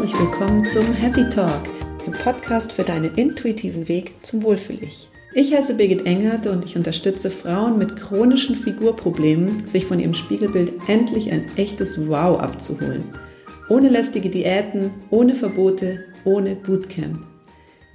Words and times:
herzlich 0.00 0.18
willkommen 0.18 0.64
zum 0.64 0.94
Happy 0.94 1.28
Talk, 1.28 1.60
dem 2.06 2.14
Podcast 2.14 2.72
für 2.72 2.84
deinen 2.84 3.14
intuitiven 3.16 3.86
Weg 3.86 4.14
zum 4.22 4.42
Wohlfühl-Ich. 4.42 5.10
Ich 5.34 5.52
heiße 5.52 5.74
Birgit 5.74 6.06
Engert 6.06 6.46
und 6.46 6.64
ich 6.64 6.74
unterstütze 6.74 7.30
Frauen 7.30 7.76
mit 7.76 7.96
chronischen 7.96 8.56
Figurproblemen, 8.56 9.66
sich 9.66 9.84
von 9.84 10.00
ihrem 10.00 10.14
Spiegelbild 10.14 10.72
endlich 10.88 11.30
ein 11.30 11.44
echtes 11.56 12.08
Wow 12.08 12.40
abzuholen. 12.40 13.02
Ohne 13.68 13.90
lästige 13.90 14.30
Diäten, 14.30 14.90
ohne 15.10 15.34
Verbote, 15.34 16.06
ohne 16.24 16.54
Bootcamp. 16.54 17.18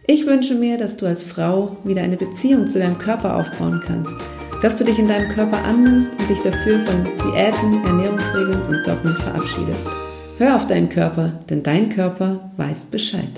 Ich 0.06 0.28
wünsche 0.28 0.54
mir, 0.54 0.78
dass 0.78 0.98
du 0.98 1.08
als 1.08 1.24
Frau 1.24 1.76
wieder 1.86 2.04
eine 2.04 2.18
Beziehung 2.18 2.68
zu 2.68 2.78
deinem 2.78 3.00
Körper 3.00 3.36
aufbauen 3.36 3.82
kannst, 3.84 4.14
dass 4.62 4.78
du 4.78 4.84
dich 4.84 5.00
in 5.00 5.08
deinem 5.08 5.30
Körper 5.30 5.64
annimmst 5.64 6.12
und 6.20 6.30
dich 6.30 6.42
dafür 6.42 6.78
von 6.82 7.04
Diäten, 7.04 7.84
Ernährungsregeln 7.84 8.62
und 8.68 8.88
Dogmen 8.88 9.18
verabschiedest. 9.18 10.05
Hör 10.38 10.58
auf 10.58 10.68
deinen 10.68 10.90
Körper, 10.90 11.40
denn 11.50 11.64
dein 11.64 11.88
Körper 11.88 12.52
weiß 12.58 12.86
Bescheid. 12.86 13.30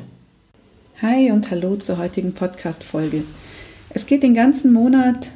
Hi 0.99 1.29
und 1.29 1.51
hallo 1.51 1.75
zur 1.75 1.99
heutigen 1.99 2.33
Podcast-Folge. 2.33 3.21
Es 3.91 4.07
geht 4.07 4.23
den 4.23 4.33
ganzen 4.33 4.73
Monat 4.73 5.29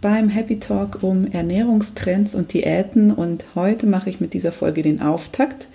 beim 0.00 0.28
Happy 0.28 0.60
Talk 0.60 1.02
um 1.02 1.24
Ernährungstrends 1.24 2.36
und 2.36 2.52
Diäten 2.52 3.10
und 3.10 3.44
heute 3.56 3.88
mache 3.88 4.08
ich 4.08 4.20
mit 4.20 4.34
dieser 4.34 4.52
Folge 4.52 4.82
den 4.82 5.02
Auftakt 5.02 5.66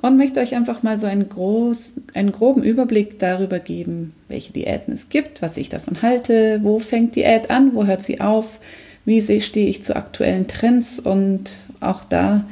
und 0.00 0.16
möchte 0.16 0.40
euch 0.40 0.54
einfach 0.54 0.82
mal 0.82 0.98
so 0.98 1.06
einen, 1.06 1.28
groß, 1.28 1.96
einen 2.14 2.32
groben 2.32 2.62
Überblick 2.62 3.18
darüber 3.18 3.58
geben, 3.58 4.14
welche 4.28 4.54
Diäten 4.54 4.94
es 4.94 5.10
gibt, 5.10 5.42
was 5.42 5.58
ich 5.58 5.68
davon 5.68 6.00
halte, 6.00 6.60
wo 6.62 6.78
fängt 6.78 7.16
Diät 7.16 7.50
an, 7.50 7.74
wo 7.74 7.84
hört 7.84 8.02
sie 8.02 8.22
auf, 8.22 8.58
wie 9.04 9.20
stehe 9.42 9.68
ich 9.68 9.84
zu 9.84 9.94
aktuellen 9.94 10.48
Trends 10.48 10.98
und 11.00 11.50
auch 11.80 12.02
da 12.04 12.46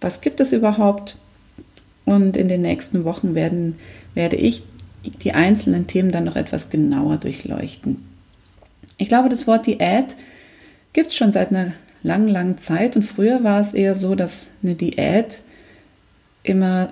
was 0.00 0.20
gibt 0.20 0.40
es 0.40 0.52
überhaupt? 0.52 1.16
Und 2.04 2.36
in 2.36 2.48
den 2.48 2.62
nächsten 2.62 3.04
Wochen 3.04 3.34
werden, 3.34 3.78
werde 4.14 4.36
ich 4.36 4.62
die 5.04 5.32
einzelnen 5.32 5.86
Themen 5.86 6.12
dann 6.12 6.24
noch 6.24 6.36
etwas 6.36 6.70
genauer 6.70 7.16
durchleuchten. 7.16 8.04
Ich 8.98 9.08
glaube, 9.08 9.28
das 9.28 9.46
Wort 9.46 9.66
Diät 9.66 10.16
gibt 10.92 11.10
es 11.10 11.16
schon 11.16 11.32
seit 11.32 11.50
einer 11.50 11.72
langen, 12.02 12.28
langen 12.28 12.58
Zeit 12.58 12.96
und 12.96 13.02
früher 13.02 13.44
war 13.44 13.60
es 13.60 13.74
eher 13.74 13.96
so, 13.96 14.14
dass 14.14 14.48
eine 14.62 14.74
Diät 14.74 15.42
immer 16.42 16.90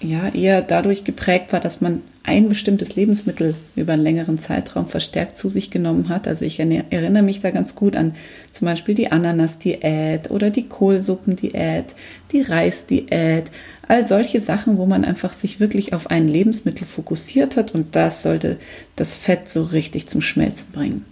ja, 0.00 0.28
eher 0.28 0.62
dadurch 0.62 1.04
geprägt 1.04 1.52
war, 1.52 1.60
dass 1.60 1.80
man 1.80 2.02
ein 2.26 2.48
bestimmtes 2.48 2.96
Lebensmittel 2.96 3.54
über 3.76 3.92
einen 3.92 4.02
längeren 4.02 4.38
Zeitraum 4.38 4.86
verstärkt 4.86 5.38
zu 5.38 5.48
sich 5.48 5.70
genommen 5.70 6.08
hat. 6.08 6.26
Also 6.26 6.44
ich 6.44 6.58
erinnere 6.58 7.22
mich 7.22 7.40
da 7.40 7.52
ganz 7.52 7.76
gut 7.76 7.94
an 7.94 8.16
zum 8.50 8.66
Beispiel 8.66 8.96
die 8.96 9.12
Ananas-Diät 9.12 10.30
oder 10.32 10.50
die 10.50 10.66
Kohlsuppendiät, 10.68 11.94
die 12.32 12.42
Reisdiät, 12.42 13.44
all 13.86 14.08
solche 14.08 14.40
Sachen, 14.40 14.76
wo 14.76 14.86
man 14.86 15.04
einfach 15.04 15.32
sich 15.32 15.60
wirklich 15.60 15.92
auf 15.92 16.10
ein 16.10 16.26
Lebensmittel 16.26 16.84
fokussiert 16.84 17.56
hat 17.56 17.74
und 17.74 17.94
das 17.94 18.24
sollte 18.24 18.58
das 18.96 19.14
Fett 19.14 19.48
so 19.48 19.62
richtig 19.62 20.08
zum 20.08 20.20
Schmelzen 20.20 20.72
bringen. 20.72 21.04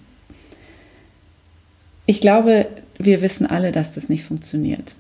Ich 2.07 2.21
glaube, 2.21 2.67
wir 2.99 3.23
wissen 3.23 3.47
alle, 3.47 3.71
dass 3.71 3.93
das 3.93 4.09
nicht 4.09 4.25
funktioniert. 4.25 4.97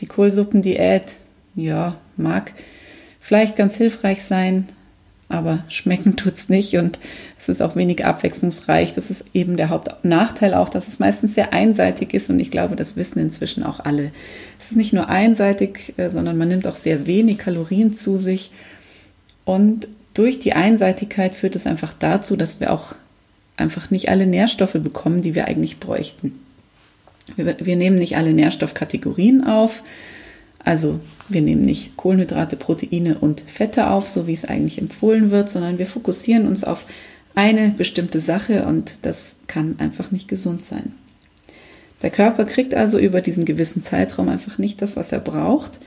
Die 0.00 0.06
Kohlsuppendiät, 0.06 1.14
ja, 1.54 1.96
mag 2.18 2.52
vielleicht 3.22 3.56
ganz 3.56 3.76
hilfreich 3.76 4.24
sein, 4.24 4.68
aber 5.30 5.64
schmecken 5.68 6.16
tut 6.16 6.34
es 6.34 6.50
nicht 6.50 6.76
und 6.76 6.98
es 7.38 7.48
ist 7.48 7.62
auch 7.62 7.74
wenig 7.74 8.04
abwechslungsreich. 8.04 8.92
Das 8.92 9.08
ist 9.08 9.24
eben 9.32 9.56
der 9.56 9.70
Hauptnachteil 9.70 10.52
auch, 10.52 10.68
dass 10.68 10.88
es 10.88 10.98
meistens 10.98 11.34
sehr 11.34 11.54
einseitig 11.54 12.12
ist 12.12 12.28
und 12.28 12.38
ich 12.38 12.50
glaube, 12.50 12.76
das 12.76 12.96
wissen 12.96 13.18
inzwischen 13.20 13.62
auch 13.62 13.80
alle. 13.80 14.10
Es 14.60 14.72
ist 14.72 14.76
nicht 14.76 14.92
nur 14.92 15.08
einseitig, 15.08 15.94
äh, 15.96 16.10
sondern 16.10 16.36
man 16.36 16.48
nimmt 16.48 16.66
auch 16.66 16.76
sehr 16.76 17.06
wenig 17.06 17.38
Kalorien 17.38 17.94
zu 17.94 18.18
sich 18.18 18.50
und 19.46 19.88
durch 20.12 20.38
die 20.38 20.52
Einseitigkeit 20.52 21.34
führt 21.34 21.56
es 21.56 21.66
einfach 21.66 21.94
dazu, 21.98 22.36
dass 22.36 22.60
wir 22.60 22.70
auch 22.70 22.94
einfach 23.56 23.90
nicht 23.90 24.10
alle 24.10 24.26
Nährstoffe 24.26 24.74
bekommen, 24.74 25.22
die 25.22 25.34
wir 25.34 25.46
eigentlich 25.46 25.80
bräuchten. 25.80 26.38
Wir, 27.36 27.56
wir 27.58 27.76
nehmen 27.76 27.96
nicht 27.96 28.16
alle 28.16 28.34
Nährstoffkategorien 28.34 29.46
auf, 29.46 29.82
also 30.64 31.00
wir 31.28 31.42
nehmen 31.42 31.64
nicht 31.64 31.96
Kohlenhydrate, 31.96 32.56
Proteine 32.56 33.18
und 33.18 33.42
Fette 33.46 33.90
auf, 33.90 34.08
so 34.08 34.26
wie 34.26 34.34
es 34.34 34.44
eigentlich 34.44 34.78
empfohlen 34.78 35.30
wird, 35.30 35.50
sondern 35.50 35.78
wir 35.78 35.86
fokussieren 35.86 36.46
uns 36.46 36.64
auf 36.64 36.84
eine 37.34 37.70
bestimmte 37.70 38.20
Sache 38.20 38.66
und 38.66 38.96
das 39.02 39.36
kann 39.46 39.76
einfach 39.78 40.10
nicht 40.10 40.28
gesund 40.28 40.62
sein. 40.62 40.92
Der 42.02 42.10
Körper 42.10 42.44
kriegt 42.44 42.74
also 42.74 42.98
über 42.98 43.20
diesen 43.20 43.44
gewissen 43.44 43.82
Zeitraum 43.82 44.28
einfach 44.28 44.58
nicht 44.58 44.82
das, 44.82 44.96
was 44.96 45.12
er 45.12 45.20
braucht, 45.20 45.78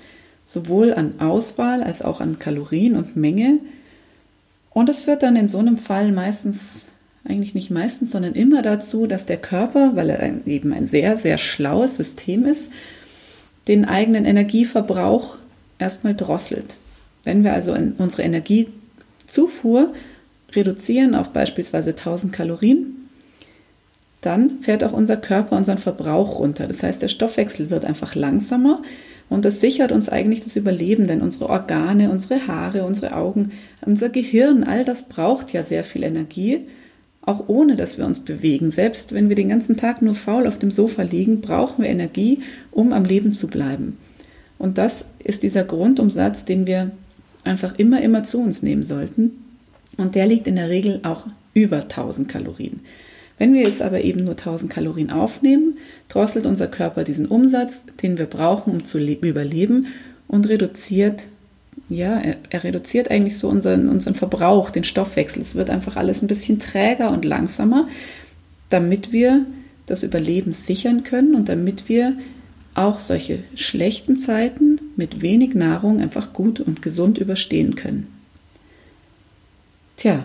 sowohl 0.46 0.94
an 0.94 1.20
Auswahl 1.20 1.84
als 1.84 2.02
auch 2.02 2.22
an 2.22 2.40
Kalorien 2.40 2.96
und 2.96 3.16
Menge. 3.16 3.60
Und 4.72 4.90
es 4.90 5.02
führt 5.02 5.24
dann 5.24 5.36
in 5.36 5.50
so 5.50 5.60
einem 5.60 5.78
Fall 5.78 6.12
meistens, 6.12 6.88
eigentlich 7.26 7.54
nicht 7.54 7.70
meistens, 7.70 8.12
sondern 8.12 8.34
immer 8.34 8.62
dazu, 8.62 9.08
dass 9.08 9.26
der 9.26 9.38
Körper, 9.38 9.96
weil 9.96 10.10
er 10.10 10.48
eben 10.48 10.74
ein 10.74 10.88
sehr, 10.88 11.18
sehr 11.18 11.38
schlaues 11.38 11.98
System 11.98 12.46
ist, 12.46 12.72
den 13.68 13.86
eigenen 13.86 14.26
Energieverbrauch 14.26 15.38
erstmal 15.80 16.16
drosselt. 16.16 16.76
Wenn 17.24 17.44
wir 17.44 17.54
also 17.54 17.76
unsere 17.98 18.22
Energiezufuhr 18.22 19.94
reduzieren 20.54 21.16
auf 21.16 21.32
beispielsweise 21.32 21.92
1000 21.92 22.32
Kalorien, 22.32 23.10
dann 24.22 24.60
fährt 24.62 24.84
auch 24.84 24.94
unser 24.94 25.18
Körper 25.18 25.56
unseren 25.56 25.78
Verbrauch 25.78 26.40
runter. 26.40 26.68
Das 26.68 26.84
heißt, 26.84 27.02
der 27.02 27.10
Stoffwechsel 27.10 27.70
wird 27.70 27.86
einfach 27.86 28.16
langsamer 28.16 28.82
und 29.30 29.46
das 29.46 29.62
sichert 29.62 29.92
uns 29.92 30.10
eigentlich 30.10 30.42
das 30.42 30.56
Überleben, 30.56 31.08
denn 31.08 31.22
unsere 31.22 31.50
Organe, 31.50 32.10
unsere 32.10 32.48
Haare, 32.48 32.86
unsere 32.86 33.16
Augen, 33.16 33.52
unser 33.82 34.10
Gehirn, 34.10 34.64
all 34.64 34.86
das 34.86 35.04
braucht 35.04 35.54
ja 35.54 35.64
sehr 35.64 35.84
viel 35.84 36.04
Energie 36.04 36.62
auch 37.26 37.46
ohne 37.48 37.76
dass 37.76 37.98
wir 37.98 38.06
uns 38.06 38.20
bewegen. 38.20 38.72
Selbst 38.72 39.14
wenn 39.14 39.30
wir 39.30 39.36
den 39.36 39.50
ganzen 39.50 39.78
Tag 39.78 40.02
nur 40.02 40.14
faul 40.14 40.48
auf 40.48 40.60
dem 40.60 40.72
Sofa 40.72 41.02
liegen, 41.02 41.42
brauchen 41.42 41.84
wir 41.84 41.90
Energie, 41.90 42.42
um 42.72 42.94
am 42.94 43.04
Leben 43.06 43.34
zu 43.34 43.48
bleiben. 43.48 43.98
Und 44.58 44.78
das 44.78 45.06
ist 45.24 45.44
dieser 45.44 45.64
Grundumsatz, 45.64 46.46
den 46.46 46.68
wir 46.68 46.92
einfach 47.44 47.78
immer, 47.78 48.02
immer 48.02 48.24
zu 48.24 48.42
uns 48.42 48.62
nehmen 48.62 48.84
sollten. 48.84 49.32
Und 49.98 50.16
der 50.16 50.28
liegt 50.28 50.48
in 50.48 50.56
der 50.56 50.70
Regel 50.70 51.00
auch 51.04 51.28
über 51.54 51.84
1000 51.84 52.28
Kalorien. 52.28 52.82
Wenn 53.38 53.54
wir 53.54 53.64
jetzt 53.64 53.82
aber 53.82 54.02
eben 54.02 54.24
nur 54.24 54.34
1000 54.34 54.72
Kalorien 54.72 55.10
aufnehmen, 55.10 55.78
drosselt 56.08 56.46
unser 56.46 56.68
Körper 56.68 57.04
diesen 57.04 57.26
Umsatz, 57.26 57.84
den 58.02 58.18
wir 58.18 58.28
brauchen, 58.28 58.72
um 58.72 58.86
zu 58.86 59.00
überleben 59.00 59.88
und 60.28 60.48
reduziert 60.48 61.28
ja, 61.90 62.20
er, 62.20 62.38
er, 62.50 62.64
reduziert 62.64 63.12
eigentlich 63.12 63.38
so 63.38 63.48
unseren, 63.48 63.90
unseren 63.90 64.16
Verbrauch, 64.16 64.72
den 64.72 64.84
Stoffwechsel. 64.84 65.42
Es 65.42 65.56
wird 65.56 65.70
einfach 65.70 65.96
alles 65.96 66.22
ein 66.22 66.28
bisschen 66.28 66.60
träger 66.60 67.12
und 67.12 67.26
langsamer, 67.26 67.88
damit 68.70 69.12
wir 69.12 69.46
das 69.86 70.04
Überleben 70.04 70.54
sichern 70.54 71.04
können 71.04 71.36
und 71.36 71.48
damit 71.48 71.88
wir 71.88 72.18
auch 72.74 73.00
solche 73.00 73.40
schlechten 73.56 74.18
Zeiten 74.18 74.80
mit 74.96 75.22
wenig 75.22 75.54
Nahrung 75.54 76.02
einfach 76.02 76.34
gut 76.34 76.60
und 76.60 76.82
gesund 76.82 77.18
überstehen 77.18 77.76
können. 77.76 78.08
Tja, 79.96 80.24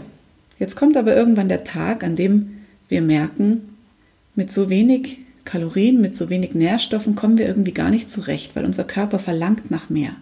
jetzt 0.59 0.77
kommt 0.77 0.97
aber 0.97 1.15
irgendwann 1.15 1.49
der 1.49 1.65
Tag, 1.65 2.03
an 2.03 2.17
dem 2.17 2.59
wir 2.89 3.03
merken, 3.03 3.77
mit 4.35 4.51
so 4.51 4.71
wenig 4.71 5.19
Kalorien, 5.45 6.01
mit 6.01 6.17
so 6.17 6.31
wenig 6.31 6.55
Nährstoffen 6.55 7.15
kommen 7.15 7.39
wir 7.39 7.47
irgendwie 7.47 7.73
gar 7.73 7.91
nicht 7.91 8.11
zurecht, 8.11 8.57
weil 8.57 8.65
unser 8.65 8.85
Körper 8.85 9.19
verlangt 9.19 9.71
nach 9.71 9.91
mehr. 9.91 10.17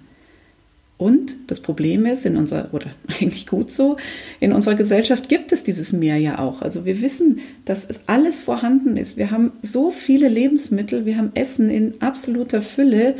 Und 0.99 1.37
das 1.47 1.61
Problem 1.61 2.07
ist, 2.07 2.27
in 2.27 2.37
unserer, 2.37 2.69
oder 2.73 2.91
eigentlich 3.21 3.47
gut 3.47 3.71
so, 3.71 3.97
in 4.41 4.53
unserer 4.53 4.75
Gesellschaft 4.75 5.29
gibt 5.29 5.53
es 5.53 5.63
dieses 5.63 5.93
Meer 5.93 6.17
ja 6.17 6.41
auch. 6.41 6.61
Also 6.61 6.85
wir 6.85 7.01
wissen, 7.01 7.39
dass 7.65 7.87
es 7.89 8.01
alles 8.07 8.41
vorhanden 8.41 8.97
ist. 8.97 9.17
Wir 9.17 9.31
haben 9.31 9.53
so 9.63 9.93
viele 9.93 10.29
Lebensmittel, 10.29 11.07
wir 11.07 11.17
haben 11.17 11.31
Essen 11.35 11.71
in 11.71 11.95
absoluter 12.01 12.61
Fülle. 12.61 13.15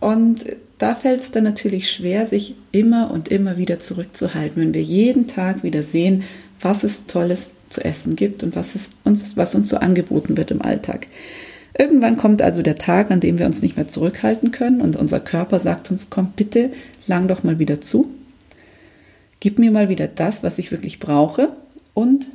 Und 0.00 0.44
da 0.78 0.96
fällt 0.96 1.20
es 1.20 1.30
dann 1.30 1.44
natürlich 1.44 1.90
schwer, 1.90 2.26
sich 2.26 2.56
immer 2.72 3.12
und 3.12 3.28
immer 3.28 3.56
wieder 3.56 3.78
zurückzuhalten, 3.78 4.60
wenn 4.60 4.74
wir 4.74 4.82
jeden 4.82 5.28
Tag 5.28 5.62
wieder 5.62 5.84
sehen, 5.84 6.24
was 6.60 6.82
es 6.82 7.06
Tolles 7.06 7.50
zu 7.70 7.84
essen 7.84 8.16
gibt 8.16 8.42
und 8.42 8.56
was, 8.56 8.74
es 8.74 8.90
uns, 9.04 9.36
was 9.36 9.54
uns 9.54 9.68
so 9.68 9.76
angeboten 9.76 10.36
wird 10.36 10.50
im 10.50 10.62
Alltag. 10.62 11.06
Irgendwann 11.78 12.16
kommt 12.16 12.42
also 12.42 12.60
der 12.60 12.76
Tag, 12.76 13.12
an 13.12 13.20
dem 13.20 13.38
wir 13.38 13.46
uns 13.46 13.62
nicht 13.62 13.76
mehr 13.76 13.86
zurückhalten 13.86 14.50
können 14.50 14.80
und 14.80 14.96
unser 14.96 15.20
Körper 15.20 15.60
sagt 15.60 15.92
uns, 15.92 16.10
komm 16.10 16.32
bitte, 16.34 16.70
lang 17.06 17.28
doch 17.28 17.44
mal 17.44 17.60
wieder 17.60 17.80
zu. 17.80 18.08
Gib 19.38 19.60
mir 19.60 19.70
mal 19.70 19.88
wieder 19.88 20.08
das, 20.08 20.42
was 20.42 20.58
ich 20.58 20.72
wirklich 20.72 20.98
brauche 20.98 21.50
und 21.94 22.26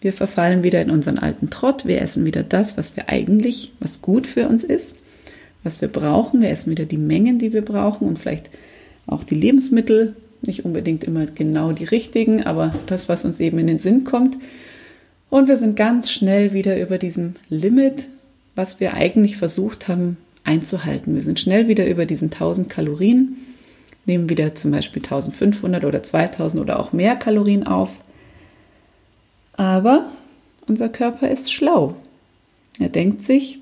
wir 0.00 0.12
verfallen 0.12 0.62
wieder 0.62 0.80
in 0.80 0.90
unseren 0.90 1.18
alten 1.18 1.50
Trott. 1.50 1.84
Wir 1.84 2.00
essen 2.00 2.24
wieder 2.24 2.44
das, 2.44 2.78
was 2.78 2.96
wir 2.96 3.08
eigentlich, 3.08 3.72
was 3.80 4.00
gut 4.00 4.28
für 4.28 4.48
uns 4.48 4.62
ist, 4.62 4.96
was 5.64 5.80
wir 5.80 5.88
brauchen. 5.88 6.40
Wir 6.40 6.50
essen 6.50 6.70
wieder 6.70 6.86
die 6.86 6.96
Mengen, 6.96 7.40
die 7.40 7.52
wir 7.52 7.62
brauchen 7.62 8.06
und 8.06 8.20
vielleicht 8.20 8.50
auch 9.08 9.24
die 9.24 9.34
Lebensmittel, 9.34 10.14
nicht 10.42 10.64
unbedingt 10.64 11.02
immer 11.02 11.26
genau 11.26 11.72
die 11.72 11.84
richtigen, 11.84 12.44
aber 12.44 12.72
das, 12.86 13.08
was 13.08 13.24
uns 13.24 13.40
eben 13.40 13.58
in 13.58 13.66
den 13.66 13.80
Sinn 13.80 14.04
kommt. 14.04 14.36
Und 15.28 15.48
wir 15.48 15.58
sind 15.58 15.74
ganz 15.74 16.08
schnell 16.08 16.52
wieder 16.52 16.80
über 16.80 16.98
diesem 16.98 17.34
Limit 17.48 18.06
was 18.60 18.78
wir 18.78 18.92
eigentlich 18.92 19.38
versucht 19.38 19.88
haben 19.88 20.18
einzuhalten. 20.44 21.14
Wir 21.14 21.22
sind 21.22 21.40
schnell 21.40 21.66
wieder 21.66 21.86
über 21.86 22.04
diesen 22.04 22.30
1000 22.30 22.68
Kalorien 22.68 23.38
nehmen 24.04 24.28
wieder 24.28 24.54
zum 24.54 24.70
Beispiel 24.70 25.02
1500 25.02 25.82
oder 25.86 26.02
2000 26.02 26.62
oder 26.62 26.78
auch 26.78 26.92
mehr 26.92 27.16
Kalorien 27.16 27.66
auf. 27.66 27.90
Aber 29.54 30.10
unser 30.66 30.90
Körper 30.90 31.30
ist 31.30 31.50
schlau. 31.50 31.94
Er 32.78 32.90
denkt 32.90 33.24
sich, 33.24 33.60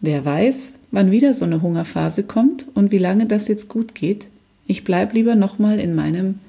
wer 0.00 0.24
weiß, 0.24 0.72
wann 0.90 1.12
wieder 1.12 1.32
so 1.32 1.44
eine 1.44 1.62
Hungerphase 1.62 2.24
kommt 2.24 2.66
und 2.74 2.90
wie 2.90 2.98
lange 2.98 3.26
das 3.26 3.46
jetzt 3.46 3.68
gut 3.68 3.94
geht. 3.94 4.26
Ich 4.66 4.82
bleibe 4.82 5.14
lieber 5.14 5.36
nochmal 5.36 5.78
in 5.78 5.94
meinem 5.94 6.40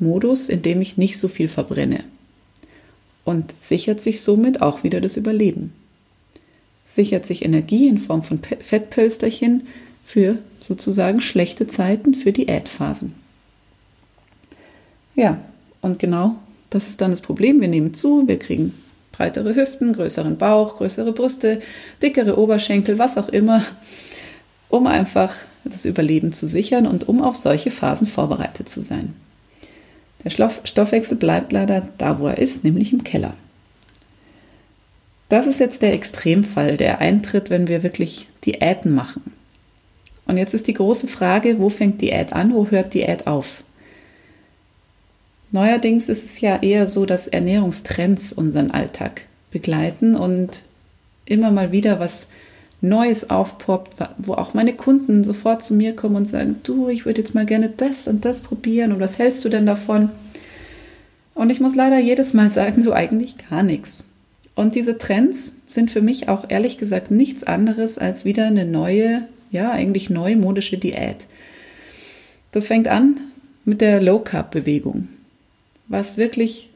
Modus, 0.00 0.48
in 0.48 0.62
dem 0.62 0.80
ich 0.80 0.96
nicht 0.96 1.20
so 1.20 1.28
viel 1.28 1.46
verbrenne. 1.46 2.02
Und 3.26 3.54
sichert 3.60 4.00
sich 4.00 4.22
somit 4.22 4.62
auch 4.62 4.84
wieder 4.84 5.02
das 5.02 5.18
Überleben. 5.18 5.74
Sichert 6.88 7.26
sich 7.26 7.44
Energie 7.44 7.88
in 7.88 7.98
Form 7.98 8.22
von 8.22 8.40
Fettpölsterchen 8.42 9.66
für 10.06 10.38
sozusagen 10.58 11.20
schlechte 11.20 11.66
Zeiten, 11.66 12.14
für 12.14 12.32
Diätphasen. 12.32 13.14
Ja, 15.16 15.38
und 15.82 15.98
genau 15.98 16.36
das 16.70 16.88
ist 16.88 17.00
dann 17.00 17.10
das 17.10 17.20
Problem. 17.20 17.60
Wir 17.60 17.68
nehmen 17.68 17.94
zu, 17.94 18.28
wir 18.28 18.38
kriegen 18.38 18.72
breitere 19.10 19.54
Hüften, 19.54 19.92
größeren 19.92 20.36
Bauch, 20.36 20.76
größere 20.76 21.12
Brüste, 21.12 21.60
dickere 22.02 22.38
Oberschenkel, 22.38 22.98
was 22.98 23.18
auch 23.18 23.28
immer, 23.28 23.62
um 24.68 24.86
einfach 24.86 25.34
das 25.64 25.84
Überleben 25.84 26.32
zu 26.32 26.48
sichern 26.48 26.86
und 26.86 27.08
um 27.08 27.22
auf 27.22 27.34
solche 27.34 27.70
Phasen 27.70 28.06
vorbereitet 28.06 28.68
zu 28.68 28.82
sein. 28.82 29.14
Der 30.24 30.30
Stoffwechsel 30.30 31.16
bleibt 31.16 31.52
leider 31.52 31.88
da, 31.98 32.18
wo 32.18 32.26
er 32.26 32.38
ist, 32.38 32.64
nämlich 32.64 32.92
im 32.92 33.04
Keller. 33.04 33.34
Das 35.28 35.46
ist 35.46 35.60
jetzt 35.60 35.82
der 35.82 35.92
Extremfall, 35.92 36.76
der 36.76 37.00
eintritt, 37.00 37.50
wenn 37.50 37.68
wir 37.68 37.82
wirklich 37.82 38.28
Diäten 38.44 38.94
machen. 38.94 39.32
Und 40.26 40.38
jetzt 40.38 40.54
ist 40.54 40.66
die 40.66 40.74
große 40.74 41.08
Frage, 41.08 41.58
wo 41.58 41.68
fängt 41.68 42.00
Diät 42.00 42.32
an, 42.32 42.54
wo 42.54 42.68
hört 42.70 42.94
Diät 42.94 43.26
auf? 43.26 43.62
Neuerdings 45.52 46.08
ist 46.08 46.24
es 46.24 46.40
ja 46.40 46.60
eher 46.62 46.88
so, 46.88 47.06
dass 47.06 47.28
Ernährungstrends 47.28 48.32
unseren 48.32 48.72
Alltag 48.72 49.22
begleiten 49.50 50.16
und 50.16 50.62
immer 51.24 51.50
mal 51.50 51.72
wieder 51.72 52.00
was 52.00 52.28
Neues 52.80 53.30
aufpoppt, 53.30 53.96
wo 54.18 54.34
auch 54.34 54.54
meine 54.54 54.74
Kunden 54.74 55.24
sofort 55.24 55.64
zu 55.64 55.74
mir 55.74 55.96
kommen 55.96 56.16
und 56.16 56.28
sagen, 56.28 56.56
du, 56.62 56.88
ich 56.88 57.06
würde 57.06 57.22
jetzt 57.22 57.34
mal 57.34 57.46
gerne 57.46 57.70
das 57.74 58.06
und 58.06 58.24
das 58.24 58.40
probieren 58.40 58.92
und 58.92 59.00
was 59.00 59.18
hältst 59.18 59.44
du 59.44 59.48
denn 59.48 59.66
davon? 59.66 60.10
Und 61.34 61.50
ich 61.50 61.60
muss 61.60 61.74
leider 61.74 61.98
jedes 61.98 62.32
Mal 62.34 62.50
sagen, 62.50 62.82
so 62.82 62.92
eigentlich 62.92 63.36
gar 63.50 63.62
nichts. 63.62 64.04
Und 64.54 64.74
diese 64.74 64.96
Trends 64.96 65.54
sind 65.68 65.90
für 65.90 66.00
mich 66.00 66.28
auch 66.28 66.46
ehrlich 66.48 66.78
gesagt 66.78 67.10
nichts 67.10 67.44
anderes 67.44 67.98
als 67.98 68.24
wieder 68.24 68.46
eine 68.46 68.64
neue, 68.64 69.22
ja 69.50 69.70
eigentlich 69.70 70.08
neumodische 70.08 70.78
Diät. 70.78 71.26
Das 72.52 72.66
fängt 72.66 72.88
an 72.88 73.20
mit 73.64 73.80
der 73.80 74.00
Low 74.00 74.20
Carb 74.20 74.50
Bewegung 74.50 75.08
was 75.88 76.16
wirklich 76.16 76.70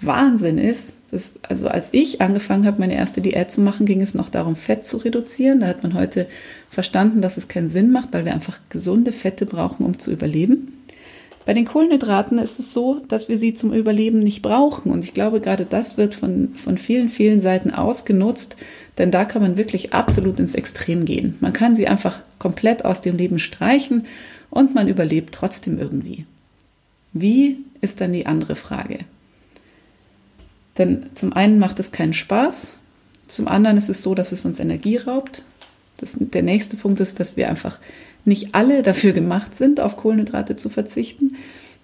Wahnsinn 0.00 0.58
ist. 0.58 0.98
Das, 1.10 1.34
also 1.42 1.68
als 1.68 1.90
ich 1.92 2.20
angefangen 2.20 2.66
habe, 2.66 2.80
meine 2.80 2.94
erste 2.94 3.20
Diät 3.20 3.50
zu 3.50 3.60
machen, 3.60 3.86
ging 3.86 4.02
es 4.02 4.14
noch 4.14 4.28
darum, 4.28 4.56
Fett 4.56 4.86
zu 4.86 4.98
reduzieren. 4.98 5.60
Da 5.60 5.66
hat 5.66 5.82
man 5.82 5.94
heute 5.94 6.26
verstanden, 6.70 7.22
dass 7.22 7.36
es 7.36 7.48
keinen 7.48 7.68
Sinn 7.68 7.90
macht, 7.90 8.12
weil 8.12 8.24
wir 8.24 8.34
einfach 8.34 8.58
gesunde 8.68 9.12
Fette 9.12 9.46
brauchen, 9.46 9.84
um 9.86 9.98
zu 9.98 10.10
überleben. 10.10 10.72
Bei 11.46 11.52
den 11.52 11.66
Kohlenhydraten 11.66 12.38
ist 12.38 12.58
es 12.58 12.72
so, 12.72 13.02
dass 13.06 13.28
wir 13.28 13.36
sie 13.36 13.52
zum 13.52 13.72
Überleben 13.72 14.18
nicht 14.18 14.40
brauchen. 14.40 14.90
Und 14.90 15.04
ich 15.04 15.12
glaube, 15.12 15.40
gerade 15.40 15.66
das 15.66 15.96
wird 15.96 16.14
von, 16.14 16.54
von 16.56 16.78
vielen, 16.78 17.10
vielen 17.10 17.40
Seiten 17.40 17.70
ausgenutzt, 17.70 18.56
denn 18.96 19.10
da 19.10 19.24
kann 19.24 19.42
man 19.42 19.56
wirklich 19.56 19.92
absolut 19.92 20.38
ins 20.38 20.54
Extrem 20.54 21.04
gehen. 21.04 21.36
Man 21.40 21.52
kann 21.52 21.76
sie 21.76 21.86
einfach 21.86 22.20
komplett 22.38 22.84
aus 22.84 23.02
dem 23.02 23.16
Leben 23.16 23.38
streichen 23.38 24.06
und 24.50 24.74
man 24.74 24.88
überlebt 24.88 25.34
trotzdem 25.34 25.78
irgendwie. 25.78 26.24
Wie 27.12 27.58
ist 27.84 28.00
dann 28.00 28.12
die 28.12 28.26
andere 28.26 28.56
Frage. 28.56 29.00
Denn 30.78 31.06
zum 31.14 31.32
einen 31.32 31.58
macht 31.58 31.78
es 31.80 31.92
keinen 31.92 32.14
Spaß, 32.14 32.76
zum 33.26 33.48
anderen 33.48 33.76
ist 33.76 33.88
es 33.88 34.02
so, 34.02 34.14
dass 34.14 34.32
es 34.32 34.44
uns 34.44 34.60
Energie 34.60 34.96
raubt. 34.96 35.42
Das, 35.96 36.16
der 36.18 36.42
nächste 36.42 36.76
Punkt 36.76 37.00
ist, 37.00 37.20
dass 37.20 37.36
wir 37.36 37.48
einfach 37.48 37.78
nicht 38.24 38.54
alle 38.54 38.82
dafür 38.82 39.12
gemacht 39.12 39.56
sind, 39.56 39.80
auf 39.80 39.96
Kohlenhydrate 39.96 40.56
zu 40.56 40.68
verzichten. 40.68 41.36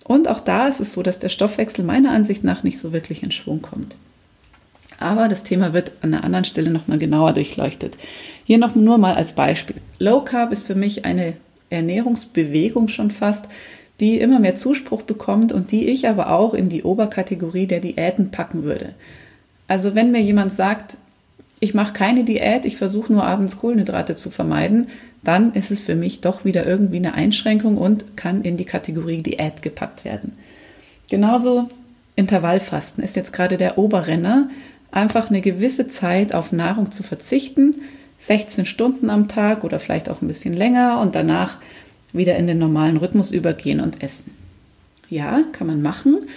Und 0.04 0.28
auch 0.28 0.40
da 0.40 0.68
ist 0.68 0.80
es 0.80 0.92
so, 0.92 1.02
dass 1.02 1.18
der 1.18 1.28
Stoffwechsel 1.28 1.84
meiner 1.84 2.10
Ansicht 2.10 2.44
nach 2.44 2.62
nicht 2.62 2.78
so 2.78 2.92
wirklich 2.92 3.22
in 3.22 3.30
Schwung 3.30 3.62
kommt. 3.62 3.96
Aber 4.98 5.28
das 5.28 5.44
Thema 5.44 5.72
wird 5.72 5.92
an 6.02 6.12
einer 6.12 6.24
anderen 6.24 6.44
Stelle 6.44 6.70
nochmal 6.70 6.98
genauer 6.98 7.32
durchleuchtet. 7.32 7.96
Hier 8.44 8.58
noch 8.58 8.74
nur 8.74 8.98
mal 8.98 9.14
als 9.14 9.32
Beispiel. 9.32 9.76
Low 9.98 10.20
Carb 10.22 10.52
ist 10.52 10.66
für 10.66 10.74
mich 10.74 11.04
eine 11.04 11.34
Ernährungsbewegung 11.70 12.88
schon 12.88 13.10
fast, 13.10 13.46
die 14.00 14.18
immer 14.18 14.40
mehr 14.40 14.56
Zuspruch 14.56 15.02
bekommt 15.02 15.52
und 15.52 15.70
die 15.70 15.88
ich 15.88 16.08
aber 16.08 16.30
auch 16.30 16.54
in 16.54 16.68
die 16.68 16.82
Oberkategorie 16.82 17.66
der 17.66 17.80
Diäten 17.80 18.30
packen 18.30 18.62
würde. 18.62 18.94
Also 19.68 19.94
wenn 19.94 20.10
mir 20.10 20.20
jemand 20.20 20.54
sagt, 20.54 20.96
ich 21.60 21.74
mache 21.74 21.92
keine 21.92 22.24
Diät, 22.24 22.64
ich 22.64 22.78
versuche 22.78 23.12
nur 23.12 23.24
abends 23.24 23.58
Kohlenhydrate 23.58 24.16
zu 24.16 24.30
vermeiden, 24.30 24.88
dann 25.22 25.52
ist 25.52 25.70
es 25.70 25.80
für 25.80 25.94
mich 25.94 26.22
doch 26.22 26.46
wieder 26.46 26.66
irgendwie 26.66 26.96
eine 26.96 27.12
Einschränkung 27.12 27.76
und 27.76 28.16
kann 28.16 28.42
in 28.42 28.56
die 28.56 28.64
Kategorie 28.64 29.22
Diät 29.22 29.60
gepackt 29.60 30.04
werden. 30.04 30.32
Genauso 31.10 31.68
Intervallfasten 32.16 33.04
ist 33.04 33.16
jetzt 33.16 33.32
gerade 33.32 33.58
der 33.58 33.76
Oberrenner, 33.76 34.48
einfach 34.90 35.28
eine 35.28 35.42
gewisse 35.42 35.88
Zeit 35.88 36.34
auf 36.34 36.52
Nahrung 36.52 36.90
zu 36.90 37.02
verzichten, 37.02 37.76
16 38.18 38.66
Stunden 38.66 39.10
am 39.10 39.28
Tag 39.28 39.64
oder 39.64 39.78
vielleicht 39.78 40.08
auch 40.08 40.22
ein 40.22 40.28
bisschen 40.28 40.54
länger 40.54 41.00
und 41.00 41.14
danach 41.14 41.58
wieder 42.12 42.36
in 42.36 42.46
den 42.46 42.58
normalen 42.58 42.96
Rhythmus 42.96 43.30
übergehen 43.30 43.80
und 43.80 44.02
essen. 44.02 44.32
Ja, 45.08 45.42
kann 45.52 45.66
man 45.66 45.82
machen. 45.82 46.28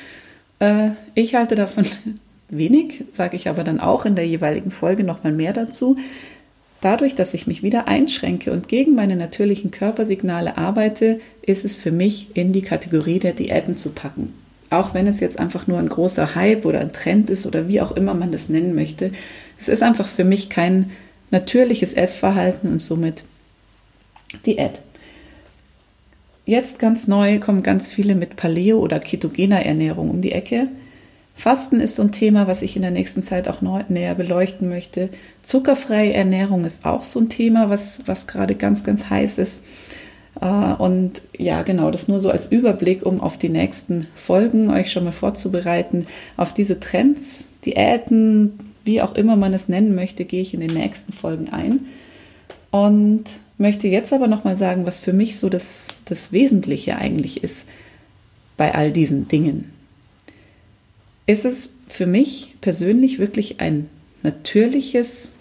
Äh, 0.60 0.90
ich 1.16 1.36
halte 1.36 1.56
davon 1.56 1.86
wenig, 2.50 3.06
sage 3.14 3.36
ich 3.36 3.50
aber 3.50 3.64
dann 3.64 3.80
auch 3.80 4.06
in 4.06 4.16
der 4.16 4.28
jeweiligen 4.28 4.72
Folge 4.72 5.04
nochmal 5.04 5.34
mehr 5.34 5.54
dazu. 5.54 5.96
Dadurch, 6.82 7.16
dass 7.16 7.34
ich 7.34 7.48
mich 7.48 7.64
wieder 7.64 7.88
einschränke 7.88 8.52
und 8.52 8.68
gegen 8.68 8.94
meine 8.94 9.16
natürlichen 9.16 9.72
Körpersignale 9.72 10.58
arbeite, 10.58 11.22
ist 11.42 11.64
es 11.64 11.78
für 11.78 11.92
mich 11.92 12.36
in 12.36 12.52
die 12.52 12.62
Kategorie 12.62 13.20
der 13.20 13.32
Diäten 13.32 13.78
zu 13.78 13.92
packen. 13.92 14.34
Auch 14.70 14.94
wenn 14.94 15.08
es 15.08 15.22
jetzt 15.22 15.40
einfach 15.40 15.68
nur 15.68 15.80
ein 15.80 15.88
großer 15.88 16.36
Hype 16.36 16.66
oder 16.66 16.82
ein 16.82 16.92
Trend 16.92 17.30
ist 17.30 17.46
oder 17.46 17.70
wie 17.70 17.80
auch 17.80 17.94
immer 17.94 18.14
man 18.14 18.34
das 18.34 18.50
nennen 18.50 18.76
möchte. 18.76 19.12
Es 19.58 19.70
ist 19.70 19.82
einfach 19.82 20.08
für 20.08 20.26
mich 20.26 20.50
kein 20.50 20.92
natürliches 21.32 21.94
Essverhalten 21.94 22.70
und 22.70 22.82
somit 22.82 23.24
Diät. 24.46 24.82
Jetzt 26.46 26.78
ganz 26.78 27.08
neu 27.08 27.40
kommen 27.40 27.64
ganz 27.64 27.90
viele 27.90 28.16
mit 28.16 28.36
Paleo- 28.36 28.80
oder 28.80 29.00
ketogener 29.00 29.66
Ernährung 29.66 30.10
um 30.10 30.22
die 30.22 30.34
Ecke. 30.34 30.68
Fasten 31.36 31.80
ist 31.80 31.96
so 31.96 32.04
ein 32.04 32.12
Thema, 32.12 32.48
was 32.48 32.62
ich 32.62 32.76
in 32.76 32.82
der 32.82 32.92
nächsten 32.92 33.24
Zeit 33.24 33.48
auch 33.48 33.62
näher 33.62 34.16
beleuchten 34.16 34.70
möchte. 34.70 35.10
Zuckerfreie 35.42 36.14
Ernährung 36.14 36.66
ist 36.66 36.86
auch 36.86 37.04
so 37.06 37.20
ein 37.20 37.30
Thema, 37.30 37.70
was, 37.70 38.04
was 38.06 38.28
gerade 38.28 38.56
ganz, 38.56 38.84
ganz 38.84 39.10
heiß 39.10 39.38
ist. 39.38 39.66
Äh, 40.40 40.74
und 40.74 41.24
ja, 41.38 41.64
genau, 41.64 41.92
das 41.92 42.08
nur 42.08 42.20
so 42.20 42.30
als 42.30 42.52
Überblick, 42.52 43.06
um 43.06 43.20
auf 43.22 43.38
die 43.38 43.50
nächsten 43.50 44.08
Folgen 44.14 44.70
euch 44.70 44.92
schon 44.92 45.06
mal 45.06 45.12
vorzubereiten. 45.12 46.08
Auf 46.38 46.54
diese 46.54 46.80
Trends, 46.80 47.50
Diäten, 47.66 48.60
wie 48.84 49.02
auch 49.02 49.16
immer 49.16 49.36
man 49.36 49.54
es 49.54 49.70
nennen 49.70 49.96
möchte, 49.96 50.26
gehe 50.26 50.42
ich 50.42 50.54
in 50.54 50.60
den 50.60 50.74
nächsten 50.74 51.14
Folgen 51.14 51.50
ein. 51.50 51.80
Und 52.70 53.26
möchte 53.58 53.88
jetzt 53.88 54.14
aber 54.14 54.28
nochmal 54.28 54.58
sagen, 54.58 54.86
was 54.86 55.00
für 55.00 55.14
mich 55.14 55.38
so 55.38 55.50
das, 55.50 55.88
das 56.06 56.32
Wesentliche 56.32 56.98
eigentlich 56.98 57.44
ist 57.44 57.68
bei 58.58 58.74
all 58.76 58.92
diesen 58.92 59.28
Dingen. 59.28 59.72
Ist 61.26 61.46
es 61.46 61.74
für 61.88 62.06
mich 62.06 62.56
persönlich 62.62 63.20
wirklich 63.20 63.62
ein 63.62 63.90
natürliches 64.24 65.34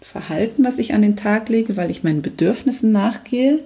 Verhalten, 0.00 0.64
was 0.64 0.78
ich 0.78 0.94
an 0.94 1.02
den 1.02 1.16
Tag 1.16 1.48
lege, 1.48 1.76
weil 1.76 1.90
ich 1.90 2.02
meinen 2.02 2.22
Bedürfnissen 2.22 2.92
nachgehe? 2.92 3.60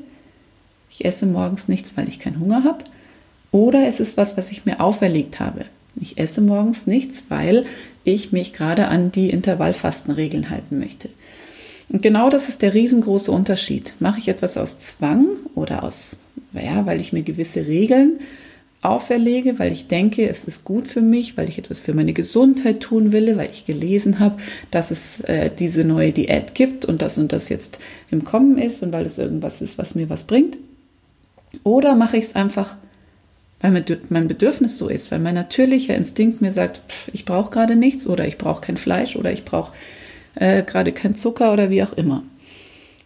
Ich 0.91 1.05
esse 1.05 1.27
morgens 1.27 1.69
nichts, 1.69 1.97
weil 1.97 2.09
ich 2.09 2.21
keinen 2.21 2.41
Hunger 2.41 2.65
habe. 2.65 2.85
Oder 3.51 3.89
ist 3.89 4.01
es 4.01 4.17
was, 4.17 4.37
was 4.37 4.51
ich 4.51 4.65
mir 4.65 4.81
auferlegt 4.81 5.41
habe? 5.41 5.65
Ich 5.99 6.19
esse 6.19 6.41
morgens 6.41 6.87
nichts, 6.87 7.25
weil 7.29 7.65
ich 8.05 8.31
mich 8.31 8.53
gerade 8.53 8.89
an 8.89 9.11
die 9.11 9.31
Intervallfastenregeln 9.31 10.51
halten 10.51 10.79
möchte. 10.79 11.09
Und 11.89 12.03
genau 12.03 12.31
das 12.31 12.49
ist 12.49 12.63
der 12.63 12.75
riesengroße 12.75 13.31
Unterschied. 13.31 13.95
Mache 14.01 14.19
ich 14.19 14.29
etwas 14.29 14.57
aus 14.57 14.79
Zwang 14.79 15.27
oder 15.55 15.85
aus, 15.85 16.21
ja, 16.53 16.85
weil 16.87 17.01
ich 17.01 17.13
mir 17.13 17.23
gewisse 17.23 17.67
Regeln 17.67 18.19
auferlege, 18.83 19.59
weil 19.59 19.73
ich 19.73 19.89
denke, 19.89 20.29
es 20.29 20.45
ist 20.45 20.65
gut 20.65 20.87
für 20.87 21.01
mich, 21.01 21.37
weil 21.37 21.49
ich 21.49 21.59
etwas 21.59 21.81
für 21.81 21.95
meine 21.95 22.13
Gesundheit 22.13 22.81
tun 22.81 23.13
will, 23.13 23.37
weil 23.37 23.51
ich 23.51 23.67
gelesen 23.67 24.19
habe, 24.19 24.37
dass 24.71 24.91
es 24.91 25.21
äh, 25.21 25.51
diese 25.57 25.85
neue 25.85 26.13
Diät 26.13 26.55
gibt 26.55 26.85
und 26.85 27.03
das 27.03 27.19
und 27.19 27.33
das 27.33 27.49
jetzt 27.49 27.79
im 28.11 28.25
Kommen 28.25 28.59
ist 28.59 28.83
und 28.83 28.93
weil 28.93 29.07
es 29.07 29.19
irgendwas 29.19 29.63
ist, 29.63 29.79
was 29.79 29.95
mir 29.95 30.09
was 30.09 30.25
bringt. 30.25 30.59
Oder 31.65 31.95
mache 31.95 32.17
ich 32.17 32.27
es 32.27 32.37
einfach, 32.37 32.77
weil 33.61 33.85
mein 34.09 34.29
Bedürfnis 34.29 34.79
so 34.79 34.89
ist, 34.89 35.11
weil 35.11 35.19
mein 35.19 35.35
natürlicher 35.35 35.95
Instinkt 35.95 36.41
mir 36.41 36.53
sagt, 36.53 36.83
pff, 36.89 37.09
ich 37.13 37.25
brauche 37.25 37.51
gerade 37.51 37.77
nichts 37.77 38.07
oder 38.07 38.27
ich 38.27 38.39
brauche 38.39 38.61
kein 38.61 38.77
Fleisch 38.77 39.17
oder 39.17 39.33
ich 39.33 39.45
brauche 39.45 39.73
äh, 40.37 40.63
gerade 40.63 40.93
kein 40.93 41.17
Zucker 41.17 41.53
oder 41.53 41.71
wie 41.71 41.83
auch 41.83 41.93
immer. 41.93 42.23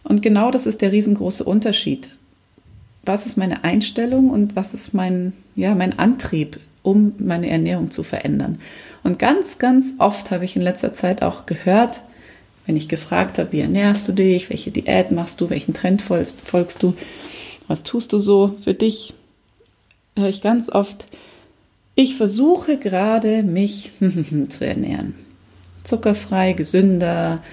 Und 0.03 0.21
genau 0.21 0.51
das 0.51 0.65
ist 0.65 0.81
der 0.81 0.91
riesengroße 0.91 1.43
Unterschied. 1.43 2.09
Was 3.03 3.25
ist 3.25 3.37
meine 3.37 3.63
Einstellung 3.63 4.29
und 4.29 4.55
was 4.55 4.73
ist 4.73 4.93
mein, 4.93 5.33
ja, 5.55 5.73
mein 5.73 5.97
Antrieb, 5.97 6.59
um 6.83 7.13
meine 7.17 7.49
Ernährung 7.49 7.89
zu 7.91 8.03
verändern? 8.03 8.59
Und 9.03 9.17
ganz, 9.17 9.57
ganz 9.57 9.95
oft 9.97 10.29
habe 10.29 10.45
ich 10.45 10.55
in 10.55 10.61
letzter 10.61 10.93
Zeit 10.93 11.23
auch 11.23 11.45
gehört, 11.45 12.01
wenn 12.67 12.75
ich 12.75 12.87
gefragt 12.87 13.39
habe, 13.39 13.51
wie 13.53 13.61
ernährst 13.61 14.07
du 14.07 14.11
dich, 14.11 14.49
welche 14.49 14.69
Diät 14.69 15.11
machst 15.11 15.41
du, 15.41 15.49
welchen 15.49 15.73
Trend 15.73 16.01
folgst, 16.01 16.41
folgst 16.41 16.83
du, 16.83 16.93
was 17.67 17.83
tust 17.83 18.13
du 18.13 18.19
so 18.19 18.55
für 18.61 18.75
dich, 18.75 19.13
höre 20.15 20.29
ich 20.29 20.41
ganz 20.41 20.69
oft, 20.69 21.05
ich 21.95 22.15
versuche 22.15 22.77
gerade 22.77 23.43
mich 23.43 23.91
zu 24.49 24.65
ernähren. 24.65 25.15
Zuckerfrei, 25.83 26.53
gesünder, 26.53 27.43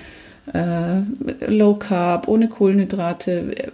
äh, 0.53 1.01
low 1.47 1.75
carb, 1.75 2.29
ohne 2.29 2.49
Kohlenhydrate. 2.49 3.73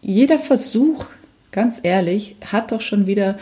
Jeder 0.00 0.38
Versuch, 0.38 1.06
ganz 1.52 1.80
ehrlich, 1.82 2.36
hat 2.44 2.72
doch 2.72 2.80
schon 2.80 3.06
wieder, 3.06 3.38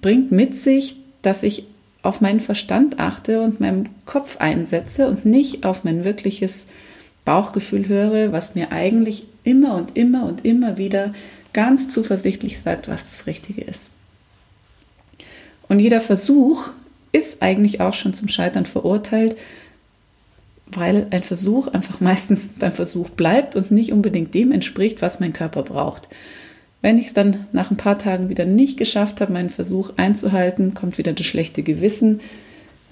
bringt 0.00 0.32
mit 0.32 0.54
sich, 0.54 0.96
dass 1.22 1.42
ich 1.42 1.64
auf 2.02 2.20
meinen 2.20 2.40
Verstand 2.40 2.98
achte 2.98 3.42
und 3.42 3.60
meinen 3.60 3.88
Kopf 4.06 4.38
einsetze 4.38 5.06
und 5.08 5.24
nicht 5.24 5.64
auf 5.64 5.84
mein 5.84 6.04
wirkliches 6.04 6.66
Bauchgefühl 7.24 7.86
höre, 7.86 8.32
was 8.32 8.54
mir 8.54 8.72
eigentlich 8.72 9.26
immer 9.44 9.74
und 9.76 9.96
immer 9.96 10.24
und 10.24 10.44
immer 10.44 10.78
wieder 10.78 11.14
ganz 11.52 11.88
zuversichtlich 11.88 12.60
sagt, 12.60 12.88
was 12.88 13.08
das 13.08 13.26
Richtige 13.26 13.62
ist. 13.62 13.90
Und 15.68 15.78
jeder 15.78 16.00
Versuch 16.00 16.70
ist 17.12 17.42
eigentlich 17.42 17.80
auch 17.80 17.94
schon 17.94 18.14
zum 18.14 18.28
Scheitern 18.28 18.66
verurteilt, 18.66 19.36
weil 20.66 21.06
ein 21.10 21.22
Versuch 21.22 21.68
einfach 21.68 22.00
meistens 22.00 22.48
beim 22.58 22.72
Versuch 22.72 23.10
bleibt 23.10 23.56
und 23.56 23.70
nicht 23.70 23.92
unbedingt 23.92 24.34
dem 24.34 24.52
entspricht, 24.52 25.02
was 25.02 25.20
mein 25.20 25.32
Körper 25.32 25.62
braucht. 25.62 26.08
Wenn 26.80 26.98
ich 26.98 27.08
es 27.08 27.14
dann 27.14 27.46
nach 27.52 27.70
ein 27.70 27.76
paar 27.76 27.98
Tagen 27.98 28.28
wieder 28.28 28.44
nicht 28.44 28.76
geschafft 28.76 29.20
habe, 29.20 29.32
meinen 29.32 29.50
Versuch 29.50 29.92
einzuhalten, 29.96 30.74
kommt 30.74 30.98
wieder 30.98 31.12
das 31.12 31.26
schlechte 31.26 31.62
Gewissen. 31.62 32.20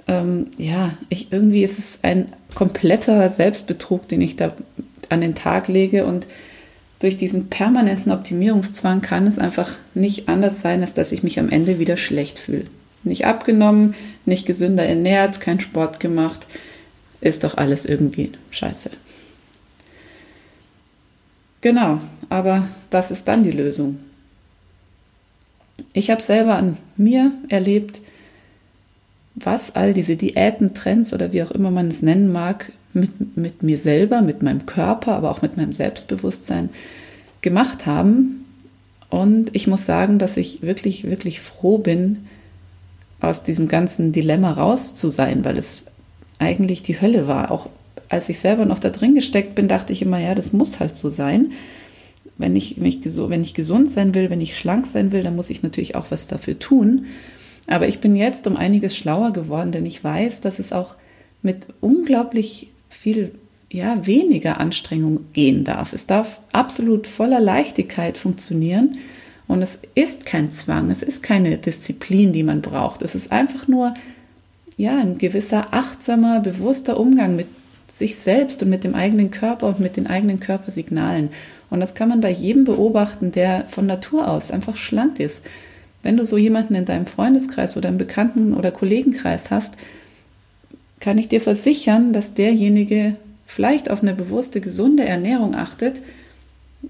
Ähm, 0.07 0.47
ja, 0.59 0.93
ich, 1.09 1.33
irgendwie 1.33 1.65
ist 1.65 1.79
es 1.79 1.99
ein 2.03 2.33
kompletter 2.55 3.29
Selbstbetrug, 3.29 4.07
den 4.07 4.21
ich 4.21 4.37
da 4.37 4.53
an 5.09 5.21
den 5.21 5.35
Tag 5.35 5.67
lege 5.67 6.05
und 6.07 6.27
durch 7.01 7.17
diesen 7.17 7.49
permanenten 7.49 8.13
Optimierungszwang 8.13 9.01
kann 9.01 9.27
es 9.27 9.39
einfach 9.39 9.71
nicht 9.95 10.29
anders 10.29 10.61
sein, 10.61 10.83
als 10.83 10.95
dass 10.95 11.13
ich 11.13 11.23
mich 11.23 11.41
am 11.41 11.49
Ende 11.49 11.79
wieder 11.79 11.97
schlecht 11.97 12.39
fühle. 12.39 12.67
Nicht 13.03 13.27
abgenommen, 13.27 13.95
nicht 14.27 14.47
gesünder 14.47 14.85
ernährt, 14.85 15.41
kein 15.41 15.61
Sport 15.61 16.01
gemacht, 16.01 16.47
ist 17.21 17.45
doch 17.45 17.57
alles 17.57 17.85
irgendwie 17.85 18.33
scheiße. 18.51 18.91
Genau, 21.61 22.01
aber 22.29 22.69
was 22.91 23.11
ist 23.11 23.29
dann 23.29 23.45
die 23.45 23.51
Lösung? 23.51 23.99
Ich 25.93 26.11
habe 26.11 26.23
selber 26.23 26.57
an 26.57 26.77
mir 26.97 27.33
erlebt, 27.49 28.01
was 29.35 29.75
all 29.75 29.95
diese 29.95 30.17
Diäten, 30.17 30.75
Trends 30.75 31.13
oder 31.13 31.33
wie 31.33 31.43
auch 31.43 31.51
immer 31.51 31.71
man 31.71 31.89
es 31.89 32.03
nennen 32.03 32.33
mag, 32.33 32.73
mit, 32.93 33.37
mit 33.37 33.63
mir 33.63 33.79
selber, 33.79 34.23
mit 34.23 34.43
meinem 34.43 34.67
Körper, 34.67 35.13
aber 35.13 35.31
auch 35.31 35.43
mit 35.43 35.57
meinem 35.57 35.73
Selbstbewusstsein 35.73 36.71
gemacht 37.41 37.87
haben. 37.87 38.45
Und 39.09 39.55
ich 39.55 39.67
muss 39.67 39.87
sagen, 39.87 40.19
dass 40.19 40.37
ich 40.37 40.63
wirklich, 40.63 41.05
wirklich 41.05 41.41
froh 41.41 41.79
bin, 41.79 42.27
aus 43.21 43.43
diesem 43.43 43.69
ganzen 43.69 44.13
Dilemma 44.13 44.53
raus 44.53 44.95
zu 44.95 45.09
sein, 45.09 45.45
weil 45.45 45.59
es 45.59 45.87
eigentlich 46.39 46.83
die 46.83 47.01
Hölle 47.01 47.29
war. 47.29 47.51
Auch 47.51 47.69
als 48.09 48.29
ich 48.29 48.39
selber 48.39 48.65
noch 48.65 48.79
da 48.79 48.91
drin 48.91 49.15
gesteckt 49.15 49.55
bin, 49.55 49.69
dachte 49.69 49.93
ich 49.93 50.03
immer, 50.03 50.19
ja, 50.19 50.35
das 50.35 50.53
muss 50.53 50.81
halt 50.81 50.97
so 50.97 51.11
sein. 51.11 51.53
Wenn 52.39 52.57
ich, 52.57 52.81
wenn 52.81 52.87
ich, 52.87 53.01
wenn 53.05 53.43
ich 53.43 53.55
gesund 53.55 53.91
sein 53.91 54.15
will, 54.15 54.31
wenn 54.31 54.41
ich 54.41 54.59
schlank 54.59 54.87
sein 54.87 55.13
will, 55.13 55.23
dann 55.23 55.37
muss 55.37 55.51
ich 55.51 55.63
natürlich 55.63 55.95
auch 55.95 56.11
was 56.11 56.27
dafür 56.27 56.59
tun. 56.59 57.07
Aber 57.67 57.87
ich 57.87 58.01
bin 58.01 58.17
jetzt 58.17 58.47
um 58.47 58.57
einiges 58.57 58.97
schlauer 58.97 59.33
geworden, 59.33 59.73
denn 59.73 59.87
ich 59.87 60.03
weiß, 60.03 60.41
dass 60.41 60.59
es 60.59 60.73
auch 60.73 60.97
mit 61.43 61.67
unglaublich 61.81 62.73
viel 62.89 63.33
ja, 63.71 64.05
weniger 64.07 64.59
Anstrengung 64.59 65.21
gehen 65.33 65.65
darf. 65.65 65.93
Es 65.93 66.07
darf 66.07 66.41
absolut 66.53 67.07
voller 67.07 67.41
Leichtigkeit 67.41 68.19
funktionieren. 68.19 68.99
Und 69.51 69.63
es 69.63 69.81
ist 69.97 70.27
kein 70.27 70.53
Zwang, 70.53 70.91
es 70.91 71.03
ist 71.03 71.25
keine 71.25 71.59
Disziplin, 71.59 72.33
die 72.33 72.45
man 72.45 72.63
braucht. 72.63 73.03
Es 73.03 73.17
ist 73.17 73.33
einfach 73.33 73.67
nur 73.67 73.95
ja, 74.77 74.97
ein 74.97 75.19
gewisser 75.19 75.75
achtsamer, 75.75 76.39
bewusster 76.39 77.01
Umgang 77.01 77.35
mit 77.35 77.49
sich 77.93 78.17
selbst 78.17 78.63
und 78.63 78.71
mit 78.71 78.85
dem 78.85 78.95
eigenen 78.95 79.33
Körper 79.33 79.67
und 79.67 79.81
mit 79.81 79.97
den 79.97 80.07
eigenen 80.07 80.39
Körpersignalen. 80.39 81.31
Und 81.69 81.81
das 81.81 81.97
kann 81.97 82.09
man 82.09 82.21
bei 82.21 82.31
jedem 82.31 82.63
beobachten, 82.63 83.33
der 83.33 83.65
von 83.67 83.87
Natur 83.87 84.29
aus 84.29 84.53
einfach 84.53 84.77
schlank 84.77 85.19
ist. 85.19 85.45
Wenn 86.05 86.17
du 86.17 86.25
so 86.25 86.39
jemanden 86.39 86.77
in 86.77 86.85
deinem 86.85 87.07
Freundeskreis 87.07 87.77
oder 87.77 87.89
im 87.89 87.99
Bekannten- 87.99 88.55
oder 88.55 88.71
Kollegenkreis 88.71 89.51
hast, 89.51 89.75
kann 91.01 91.19
ich 91.19 91.27
dir 91.27 91.41
versichern, 91.41 92.13
dass 92.13 92.35
derjenige 92.35 93.17
vielleicht 93.47 93.91
auf 93.91 94.01
eine 94.01 94.15
bewusste, 94.15 94.61
gesunde 94.61 95.05
Ernährung 95.05 95.57
achtet, 95.57 96.01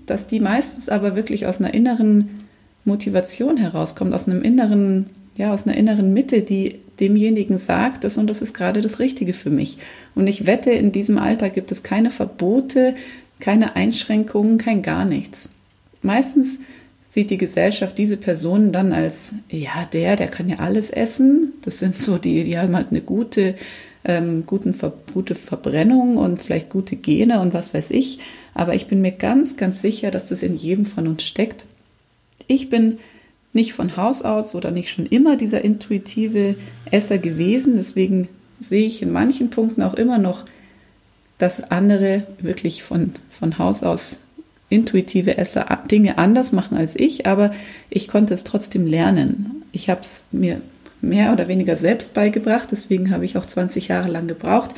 dass 0.05 0.27
die 0.27 0.41
meistens 0.41 0.91
aber 0.91 1.17
wirklich 1.17 1.47
aus 1.47 1.59
einer 1.59 1.73
inneren 1.73 2.40
Motivation 2.85 3.57
herauskommt, 3.57 4.15
aus 4.15 4.29
einem 4.29 4.43
inneren, 4.43 5.07
ja, 5.37 5.53
aus 5.53 5.67
einer 5.67 5.77
inneren 5.77 6.13
Mitte, 6.13 6.43
die 6.43 6.81
demjenigen 6.99 7.59
sagt, 7.59 8.05
das 8.05 8.19
und 8.19 8.27
das 8.29 8.43
ist 8.43 8.55
gerade 8.55 8.81
das 8.81 8.99
Richtige 8.99 9.33
für 9.33 9.51
mich. 9.51 9.79
Und 10.15 10.27
ich 10.27 10.47
wette, 10.47 10.71
in 10.71 10.93
diesem 10.93 11.19
Alter 11.19 11.51
gibt 11.51 11.73
es 11.73 11.83
keine 11.83 12.11
Verbote, 12.11 12.95
keine 13.41 13.75
Einschränkungen, 13.75 14.59
kein 14.59 14.83
gar 14.83 15.05
nichts. 15.05 15.51
Meistens 16.03 16.61
sieht 17.11 17.31
die 17.31 17.39
Gesellschaft 17.39 17.99
diese 17.99 18.17
Personen 18.17 18.71
dann 18.71 18.93
als, 18.93 19.35
ja, 19.51 19.89
der, 19.93 20.17
der 20.17 20.29
kann 20.29 20.49
ja 20.49 20.59
alles 20.59 20.91
essen. 20.91 21.55
Das 21.63 21.79
sind 21.79 21.99
so 21.99 22.19
die, 22.19 22.45
die 22.45 22.59
haben 22.59 22.77
halt 22.77 22.89
eine 22.91 23.01
gute, 23.01 23.57
ähm, 24.05 24.45
guten, 24.47 24.75
gute 25.13 25.35
Verbrennung 25.35 26.17
und 26.17 26.41
vielleicht 26.41 26.71
gute 26.71 26.97
Gene 26.97 27.41
und 27.41 27.53
was 27.53 27.75
weiß 27.75 27.91
ich. 27.91 28.21
Aber 28.55 28.75
ich 28.75 28.87
bin 28.87 29.01
mir 29.01 29.13
ganz, 29.13 29.57
ganz 29.57 29.83
sicher, 29.83 30.11
dass 30.11 30.27
das 30.27 30.43
in 30.43 30.57
jedem 30.57 30.87
von 30.87 31.09
uns 31.09 31.25
steckt. 31.25 31.67
Ich 32.51 32.69
bin 32.69 32.99
nicht 33.53 33.75
von 33.75 33.97
Haus 33.97 34.23
aus 34.23 34.57
oder 34.57 34.73
nicht 34.73 34.91
schon 34.91 35.07
immer 35.07 35.37
dieser 35.37 35.63
intuitive 35.63 36.57
Esser 36.91 37.19
gewesen. 37.19 37.77
Deswegen 37.77 38.29
sehe 38.59 38.89
ich 38.89 39.03
in 39.03 39.13
manchen 39.13 39.51
Punkten 39.51 39.83
auch 39.83 39.95
immer 39.95 40.19
noch, 40.19 40.47
dass 41.39 41.71
andere 41.71 42.25
wirklich 42.41 42.83
von, 42.83 43.15
von 43.31 43.57
Haus 43.59 43.85
aus 43.85 44.23
intuitive 44.69 45.39
Esser 45.39 45.79
Dinge 45.89 46.19
anders 46.19 46.51
machen 46.51 46.77
als 46.77 46.97
ich, 46.97 47.25
aber 47.25 47.53
ich 47.89 48.09
konnte 48.09 48.35
es 48.35 48.43
trotzdem 48.43 48.85
lernen. 48.85 49.63
Ich 49.71 49.89
habe 49.89 50.01
es 50.01 50.25
mir 50.33 50.61
mehr 51.01 51.33
oder 51.33 51.47
weniger 51.47 51.77
selbst 51.77 52.15
beigebracht, 52.15 52.71
deswegen 52.73 53.13
habe 53.13 53.25
ich 53.25 53.39
auch 53.39 53.47
20 53.47 53.87
Jahre 53.87 54.11
lang 54.11 54.27
gebraucht. 54.27 54.73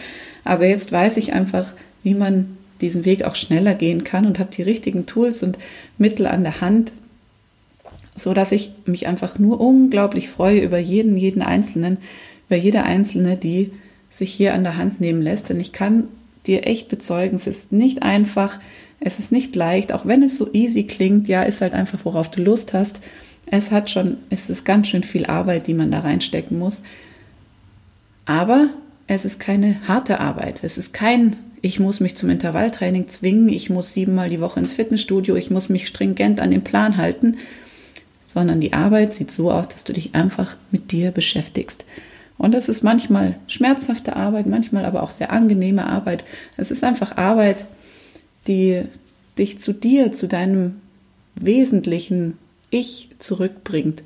Aber 0.44 0.66
jetzt 0.66 0.92
weiß 0.92 1.16
ich 1.16 1.32
einfach, 1.32 1.72
wie 2.02 2.14
man 2.14 2.58
diesen 2.82 3.06
Weg 3.06 3.24
auch 3.24 3.34
schneller 3.34 3.72
gehen 3.72 4.04
kann 4.04 4.26
und 4.26 4.38
habe 4.38 4.50
die 4.54 4.62
richtigen 4.62 5.06
Tools 5.06 5.42
und 5.42 5.58
Mittel 5.96 6.26
an 6.26 6.42
der 6.42 6.60
Hand, 6.60 6.92
so 8.14 8.34
dass 8.34 8.52
ich 8.52 8.72
mich 8.86 9.06
einfach 9.06 9.38
nur 9.38 9.60
unglaublich 9.60 10.28
freue 10.28 10.60
über 10.60 10.78
jeden, 10.78 11.16
jeden 11.16 11.42
Einzelnen, 11.42 11.98
über 12.48 12.56
jede 12.56 12.82
Einzelne, 12.82 13.36
die 13.36 13.72
sich 14.10 14.32
hier 14.32 14.54
an 14.54 14.64
der 14.64 14.76
Hand 14.76 15.00
nehmen 15.00 15.22
lässt. 15.22 15.48
Denn 15.48 15.60
ich 15.60 15.72
kann 15.72 16.08
dir 16.46 16.66
echt 16.66 16.88
bezeugen, 16.88 17.36
es 17.36 17.46
ist 17.46 17.72
nicht 17.72 18.02
einfach, 18.02 18.58
es 19.00 19.18
ist 19.18 19.32
nicht 19.32 19.56
leicht, 19.56 19.92
auch 19.92 20.06
wenn 20.06 20.22
es 20.22 20.36
so 20.36 20.52
easy 20.52 20.84
klingt, 20.84 21.28
ja, 21.28 21.42
ist 21.42 21.60
halt 21.60 21.72
einfach, 21.72 22.00
worauf 22.04 22.30
du 22.30 22.42
Lust 22.42 22.74
hast. 22.74 23.00
Es 23.46 23.70
hat 23.70 23.90
schon, 23.90 24.18
es 24.30 24.48
ist 24.48 24.64
ganz 24.64 24.88
schön 24.88 25.02
viel 25.02 25.26
Arbeit, 25.26 25.66
die 25.66 25.74
man 25.74 25.90
da 25.90 26.00
reinstecken 26.00 26.58
muss. 26.58 26.82
Aber 28.24 28.68
es 29.06 29.24
ist 29.24 29.40
keine 29.40 29.76
harte 29.88 30.20
Arbeit. 30.20 30.60
Es 30.62 30.78
ist 30.78 30.92
kein, 30.92 31.36
ich 31.60 31.80
muss 31.80 32.00
mich 32.00 32.16
zum 32.16 32.30
Intervalltraining 32.30 33.08
zwingen, 33.08 33.48
ich 33.48 33.70
muss 33.70 33.92
siebenmal 33.92 34.30
die 34.30 34.40
Woche 34.40 34.60
ins 34.60 34.72
Fitnessstudio, 34.72 35.36
ich 35.36 35.50
muss 35.50 35.68
mich 35.68 35.88
stringent 35.88 36.40
an 36.40 36.50
den 36.50 36.62
Plan 36.62 36.96
halten, 36.96 37.38
sondern 38.32 38.60
die 38.60 38.72
Arbeit 38.72 39.14
sieht 39.14 39.30
so 39.30 39.50
aus, 39.50 39.68
dass 39.68 39.84
du 39.84 39.92
dich 39.92 40.14
einfach 40.14 40.56
mit 40.70 40.90
dir 40.92 41.10
beschäftigst. 41.10 41.84
Und 42.38 42.52
das 42.52 42.68
ist 42.68 42.82
manchmal 42.82 43.36
schmerzhafte 43.46 44.16
Arbeit, 44.16 44.46
manchmal 44.46 44.84
aber 44.84 45.02
auch 45.02 45.10
sehr 45.10 45.30
angenehme 45.30 45.86
Arbeit. 45.86 46.24
Es 46.56 46.70
ist 46.70 46.82
einfach 46.82 47.16
Arbeit, 47.16 47.66
die 48.48 48.82
dich 49.38 49.60
zu 49.60 49.72
dir, 49.72 50.12
zu 50.12 50.26
deinem 50.26 50.76
wesentlichen 51.34 52.38
Ich 52.70 53.10
zurückbringt 53.18 54.02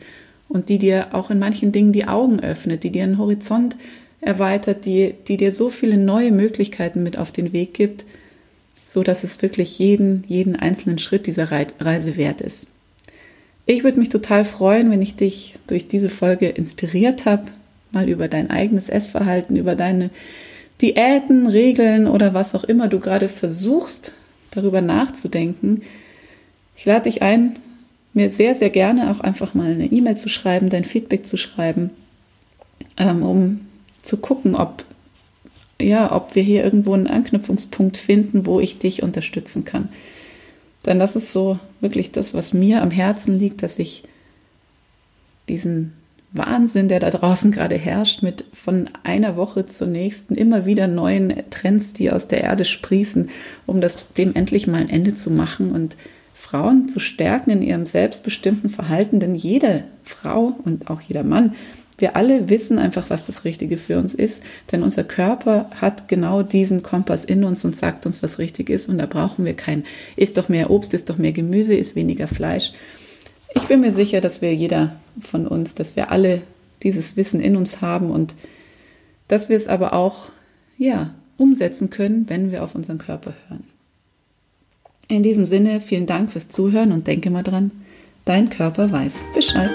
und 0.49 0.68
die 0.68 0.78
dir 0.78 1.14
auch 1.14 1.30
in 1.30 1.38
manchen 1.38 1.73
Dingen 1.73 1.92
die 1.92 2.06
Augen 2.06 2.40
öffnet, 2.40 2.83
die 2.83 2.90
dir 2.90 3.04
einen 3.04 3.18
Horizont 3.18 3.76
erweitert, 4.21 4.85
die, 4.85 5.14
die 5.28 5.37
dir 5.37 5.52
so 5.52 5.71
viele 5.71 5.97
neue 5.97 6.33
Möglichkeiten 6.33 7.02
mit 7.02 7.16
auf 7.16 7.33
den 7.33 7.52
Weg 7.52 7.75
gibt, 7.75 8.04
so 8.87 9.02
dass 9.02 9.25
es 9.25 9.40
wirklich 9.40 9.78
jeden, 9.78 10.25
jeden 10.26 10.56
einzelnen 10.56 10.99
Schritt 10.99 11.26
dieser 11.26 11.50
Reise 11.50 12.16
wert 12.16 12.40
ist. 12.40 12.66
Ich 13.66 13.82
würde 13.82 13.99
mich 13.99 14.08
total 14.08 14.44
freuen, 14.44 14.90
wenn 14.92 15.02
ich 15.02 15.16
dich 15.16 15.56
durch 15.66 15.88
diese 15.88 16.08
Folge 16.08 16.49
inspiriert 16.49 17.26
habe, 17.26 17.46
mal 17.90 18.08
über 18.08 18.28
dein 18.28 18.49
eigenes 18.49 18.88
Essverhalten, 18.88 19.56
über 19.56 19.75
deine 19.75 20.11
Diäten, 20.80 21.49
Regeln 21.49 22.06
oder 22.06 22.32
was 22.32 22.54
auch 22.54 22.62
immer 22.62 22.88
du 22.88 23.00
gerade 23.00 23.28
versuchst 23.28 24.12
darüber 24.52 24.80
nachzudenken. 24.80 25.82
Ich 26.76 26.85
lade 26.85 27.04
dich 27.04 27.23
ein, 27.23 27.56
mir 28.14 28.30
sehr, 28.30 28.54
sehr 28.54 28.70
gerne 28.70 29.11
auch 29.11 29.20
einfach 29.20 29.54
mal 29.54 29.73
eine 29.73 29.87
E-Mail 29.87 30.16
zu 30.16 30.28
schreiben, 30.28 30.70
dein 30.70 30.85
Feedback 30.85 31.26
zu 31.26 31.37
schreiben, 31.37 31.90
ähm, 32.96 33.23
um 33.23 33.61
zu 34.02 34.18
gucken, 34.18 34.54
ob, 34.54 34.85
ja, 35.80 36.14
ob 36.14 36.35
wir 36.37 36.42
hier 36.42 36.62
irgendwo 36.62 36.94
einen 36.94 37.08
Anknüpfungspunkt 37.08 37.96
finden, 37.96 38.46
wo 38.46 38.61
ich 38.61 38.78
dich 38.78 39.02
unterstützen 39.02 39.64
kann. 39.64 39.88
Denn 40.87 40.99
das 40.99 41.16
ist 41.16 41.33
so 41.33 41.59
wirklich 41.81 42.12
das, 42.12 42.33
was 42.33 42.55
mir 42.55 42.81
am 42.81 42.90
Herzen 42.90 43.38
liegt, 43.38 43.62
dass 43.62 43.78
ich 43.78 44.05
diesen 45.49 45.93
Wahnsinn, 46.33 46.88
der 46.88 47.00
da 47.00 47.11
draußen 47.11 47.50
gerade 47.50 47.76
herrscht, 47.76 48.23
mit 48.23 48.45
von 48.52 48.90
einer 49.02 49.37
Woche 49.37 49.66
zur 49.66 49.87
nächsten 49.87 50.35
immer 50.35 50.66
wieder 50.66 50.87
neuen 50.87 51.33
Trends, 51.50 51.93
die 51.93 52.11
aus 52.11 52.28
der 52.28 52.43
Erde 52.43 52.64
sprießen, 52.64 53.31
um 53.64 53.81
das 53.81 54.12
dem 54.14 54.35
endlich 54.35 54.66
mal 54.66 54.81
ein 54.81 54.88
Ende 54.88 55.14
zu 55.14 55.31
machen 55.31 55.73
und 55.73 55.97
Frauen 56.35 56.88
zu 56.88 57.00
stärken 57.00 57.50
in 57.50 57.62
ihrem 57.62 57.87
selbstbestimmten 57.87 58.71
Verhalten. 58.71 59.21
Denn 59.21 59.35
jede 59.35 59.85
Frau 60.05 60.57
und 60.64 60.90
auch 60.90 61.00
jeder 61.00 61.25
Mann, 61.25 61.55
wir 61.99 62.17
alle 62.17 62.50
wissen 62.50 62.79
einfach, 62.79 63.09
was 63.09 63.25
das 63.25 63.45
Richtige 63.45 63.79
für 63.79 63.99
uns 63.99 64.15
ist, 64.15 64.43
denn 64.71 64.83
unser 64.83 65.05
Körper 65.05 65.71
hat 65.81 66.09
genau 66.09 66.43
diesen 66.43 66.83
Kompass 66.83 67.25
in 67.25 67.45
uns 67.45 67.65
und 67.65 67.76
sagt 67.76 68.05
uns, 68.05 68.23
was 68.23 68.38
richtig 68.38 68.69
ist. 68.69 68.88
Und 68.88 68.99
da 68.99 69.07
brauchen 69.07 69.45
wir 69.45 69.55
kein, 69.55 69.85
ist 70.15 70.37
doch 70.37 70.49
mehr 70.49 70.71
Obst, 70.71 70.93
ist 70.93 71.09
doch 71.09 71.17
mehr 71.17 71.33
Gemüse, 71.33 71.75
ist 71.75 71.97
weniger 71.97 72.29
Fleisch. 72.29 72.73
Ich 73.55 73.65
bin 73.65 73.81
mir 73.81 73.93
sicher, 73.93 74.21
dass 74.21 74.43
wir 74.43 74.55
jeder 74.55 74.97
von 75.23 75.47
uns, 75.47 75.75
dass 75.75 75.97
wir 75.97 76.11
alle 76.11 76.43
dieses 76.83 77.17
Wissen 77.17 77.41
in 77.41 77.57
uns 77.57 77.81
haben 77.81 78.11
und 78.11 78.35
dass 79.29 79.49
wir 79.49 79.57
es 79.57 79.67
aber 79.67 79.95
auch, 79.95 80.29
ja, 80.76 81.15
umsetzen 81.38 81.91
können, 81.91 82.29
wenn 82.29 82.50
wir 82.53 82.62
auf 82.62 82.75
unseren 82.75 82.99
Körper 82.99 83.35
hören. 83.49 83.65
In 85.09 85.23
diesem 85.23 85.47
Sinne, 85.47 85.81
vielen 85.81 86.07
Dank 86.07 86.33
fürs 86.33 86.49
Zuhören 86.49 86.93
und 86.93 87.07
denke 87.07 87.31
mal 87.31 87.43
dran, 87.43 87.71
dein 88.25 88.50
Körper 88.50 88.91
weiß 88.91 89.15
Bescheid. 89.35 89.71